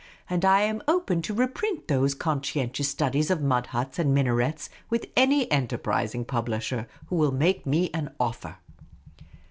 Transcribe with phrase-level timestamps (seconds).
[0.27, 5.05] And I am open to reprint those conscientious studies of mud huts and minarets with
[5.15, 8.57] any enterprising publisher who will make me an offer.